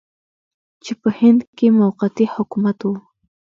چې 0.83 0.93
په 1.01 1.09
هند 1.19 1.41
کې 1.57 1.67
موقتي 1.79 2.25
حکومت 2.35 2.79
و. 2.87 2.93